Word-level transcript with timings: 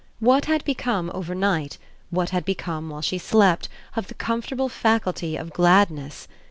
What 0.19 0.45
had 0.45 0.63
become 0.65 1.11
overnight, 1.13 1.77
what 2.09 2.31
had 2.31 2.43
become 2.43 2.89
while 2.89 3.03
she 3.03 3.19
slept, 3.19 3.69
of 3.95 4.07
the 4.07 4.15
comfortable 4.15 4.67
faculty 4.67 5.35
of 5.37 5.53
gladness? 5.53 6.27